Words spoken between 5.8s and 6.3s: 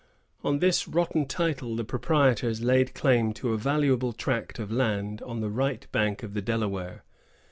bank